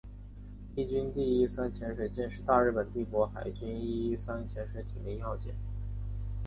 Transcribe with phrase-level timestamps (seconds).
[0.75, 5.53] 伊号第一三潜水舰是大日本帝国海军伊一三型潜水艇的一号舰。